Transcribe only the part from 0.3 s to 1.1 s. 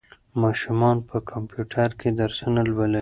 ماشومان